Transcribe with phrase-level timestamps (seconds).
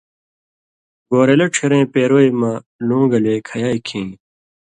[1.09, 2.51] گورېلہ ڇھیرَیں پیروئ مہ
[2.87, 4.09] لُوں گلے کھائ کھیں